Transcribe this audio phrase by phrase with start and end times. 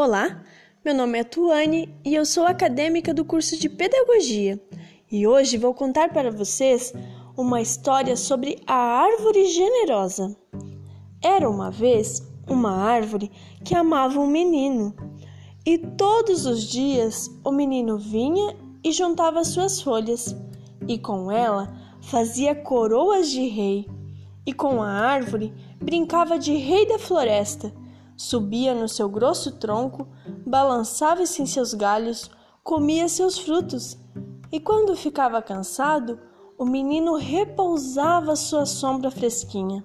[0.00, 0.44] Olá,
[0.84, 4.62] meu nome é Tuane e eu sou acadêmica do curso de Pedagogia.
[5.10, 6.94] E hoje vou contar para vocês
[7.36, 10.36] uma história sobre a árvore generosa.
[11.20, 13.28] Era uma vez uma árvore
[13.64, 14.94] que amava um menino,
[15.66, 18.54] e todos os dias o menino vinha
[18.84, 20.32] e juntava suas folhas,
[20.86, 23.84] e com ela fazia coroas de rei,
[24.46, 25.52] e com a árvore
[25.82, 27.72] brincava de rei da floresta
[28.18, 30.08] subia no seu grosso tronco,
[30.44, 32.28] balançava-se em seus galhos,
[32.64, 33.96] comia seus frutos,
[34.50, 36.18] e quando ficava cansado,
[36.58, 39.84] o menino repousava sua sombra fresquinha.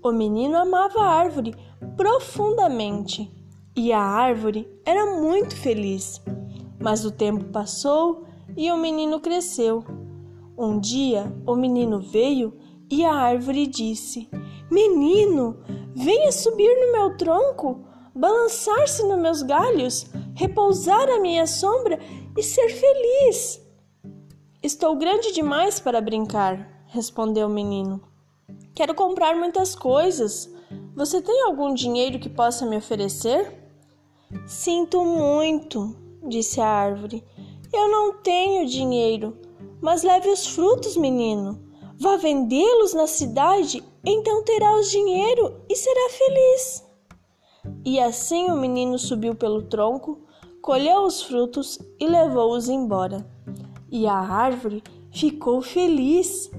[0.00, 1.54] O menino amava a árvore
[1.96, 3.28] profundamente
[3.76, 6.22] e a árvore era muito feliz.
[6.78, 8.24] Mas o tempo passou
[8.56, 9.84] e o menino cresceu.
[10.56, 12.56] Um dia o menino veio
[12.88, 14.28] e a árvore disse:
[14.70, 15.58] Menino,
[15.94, 21.98] Venha subir no meu tronco, balançar-se nos meus galhos, repousar à minha sombra
[22.36, 23.60] e ser feliz.
[24.62, 28.00] Estou grande demais para brincar, respondeu o menino.
[28.74, 30.50] Quero comprar muitas coisas.
[30.94, 33.52] Você tem algum dinheiro que possa me oferecer?
[34.46, 35.96] Sinto muito,
[36.28, 37.24] disse a árvore.
[37.72, 39.36] Eu não tenho dinheiro,
[39.80, 41.60] mas leve os frutos, menino.
[41.98, 46.86] Vá vendê-los na cidade, então terá o dinheiro e será feliz.
[47.84, 50.26] E assim o menino subiu pelo tronco,
[50.62, 53.26] colheu os frutos e levou-os embora.
[53.90, 56.50] E a árvore ficou feliz.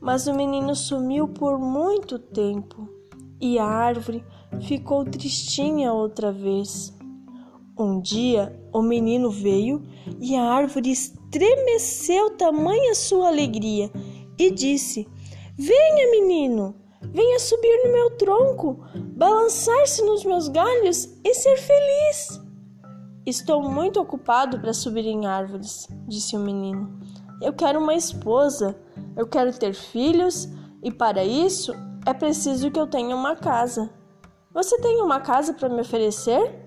[0.00, 2.88] Mas o menino sumiu por muito tempo
[3.40, 4.24] e a árvore
[4.62, 6.96] ficou tristinha outra vez.
[7.78, 9.82] Um dia o menino veio
[10.20, 13.90] e a árvore estremeceu tamanha sua alegria
[14.38, 15.06] e disse:
[15.62, 18.82] Venha, menino, venha subir no meu tronco,
[19.14, 22.40] balançar-se nos meus galhos e ser feliz.
[23.26, 26.98] Estou muito ocupado para subir em árvores, disse o menino.
[27.42, 28.74] Eu quero uma esposa,
[29.14, 30.48] eu quero ter filhos
[30.82, 31.74] e para isso
[32.06, 33.90] é preciso que eu tenha uma casa.
[34.54, 36.58] Você tem uma casa para me oferecer?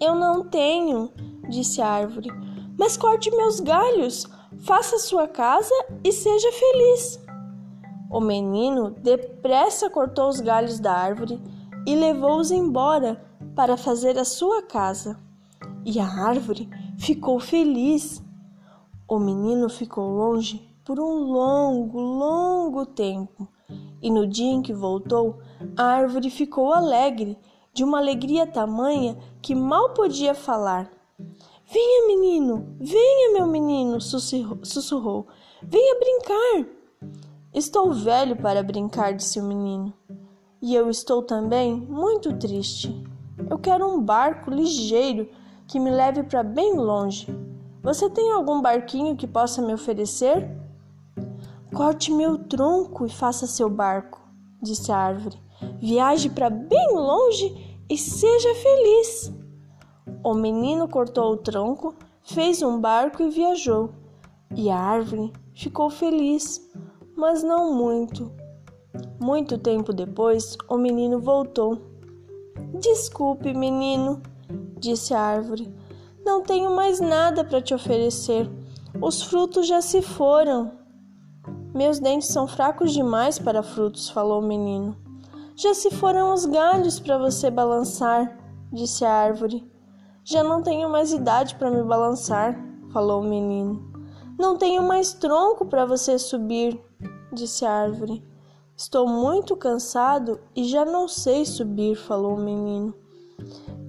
[0.00, 1.12] Eu não tenho,
[1.48, 2.30] disse a árvore,
[2.78, 4.24] mas corte meus galhos
[4.60, 5.74] faça sua casa
[6.04, 7.21] e seja feliz.
[8.12, 11.40] O menino depressa cortou os galhos da árvore
[11.86, 13.24] e levou-os embora
[13.56, 15.18] para fazer a sua casa.
[15.82, 16.68] E a árvore
[16.98, 18.22] ficou feliz.
[19.08, 23.48] O menino ficou longe por um longo, longo tempo.
[24.02, 25.38] E no dia em que voltou,
[25.74, 27.38] a árvore ficou alegre,
[27.72, 30.90] de uma alegria tamanha que mal podia falar.
[31.64, 35.26] Venha, menino, venha, meu menino, sussurrou.
[35.62, 36.81] Venha brincar.
[37.54, 39.92] Estou velho para brincar, disse o menino.
[40.62, 43.04] E eu estou também muito triste.
[43.50, 45.28] Eu quero um barco ligeiro
[45.66, 47.26] que me leve para bem longe.
[47.82, 50.50] Você tem algum barquinho que possa me oferecer?
[51.74, 54.18] Corte meu tronco e faça seu barco,
[54.62, 55.38] disse a árvore.
[55.78, 59.30] Viaje para bem longe e seja feliz.
[60.24, 63.90] O menino cortou o tronco, fez um barco e viajou.
[64.54, 66.60] E a árvore ficou feliz,
[67.16, 68.30] mas não muito.
[69.20, 71.78] Muito tempo depois, o menino voltou.
[72.80, 74.20] Desculpe, menino,
[74.78, 75.72] disse a árvore.
[76.24, 78.50] Não tenho mais nada para te oferecer.
[79.00, 80.72] Os frutos já se foram.
[81.74, 84.96] Meus dentes são fracos demais para frutos, falou o menino.
[85.56, 88.38] Já se foram os galhos para você balançar,
[88.72, 89.70] disse a árvore.
[90.24, 92.58] Já não tenho mais idade para me balançar,
[92.92, 93.91] falou o menino.
[94.38, 96.80] Não tenho mais tronco para você subir,
[97.32, 98.24] disse a árvore.
[98.76, 102.94] Estou muito cansado e já não sei subir, falou o menino.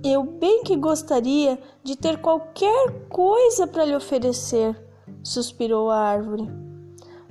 [0.03, 4.79] Eu bem que gostaria de ter qualquer coisa para lhe oferecer,
[5.23, 6.47] suspirou a árvore.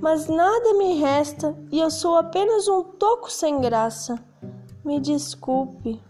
[0.00, 4.18] Mas nada me resta e eu sou apenas um toco sem graça.
[4.84, 6.02] Me desculpe.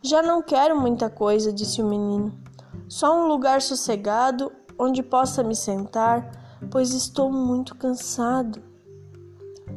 [0.00, 2.32] Já não quero muita coisa, disse o menino.
[2.88, 6.30] Só um lugar sossegado onde possa me sentar,
[6.70, 8.62] pois estou muito cansado.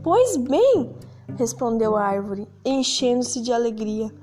[0.04, 0.96] Pois bem,
[1.38, 4.14] respondeu a árvore, enchendo-se de alegria.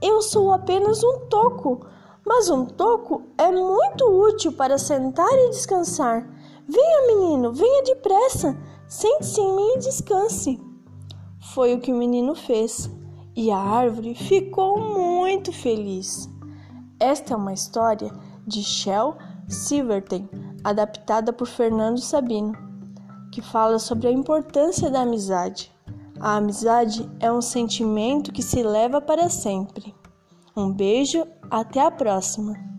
[0.00, 1.86] Eu sou apenas um toco,
[2.26, 6.28] mas um toco é muito útil para sentar e descansar.
[6.66, 8.56] Venha, menino, venha depressa.
[8.86, 10.60] Sente-se em mim e descanse.
[11.52, 12.90] Foi o que o menino fez
[13.36, 16.28] e a árvore ficou muito feliz.
[16.98, 18.10] Esta é uma história
[18.46, 19.16] de Shel
[19.48, 20.28] Silverton,
[20.62, 22.52] adaptada por Fernando Sabino,
[23.30, 25.72] que fala sobre a importância da amizade.
[26.20, 29.94] A amizade é um sentimento que se leva para sempre.
[30.56, 32.73] Um beijo, até a próxima!